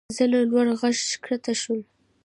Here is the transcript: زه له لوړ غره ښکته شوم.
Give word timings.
زه 0.15 0.23
له 0.31 0.39
لوړ 0.49 0.65
غره 0.79 0.91
ښکته 1.09 1.53
شوم. 1.61 1.81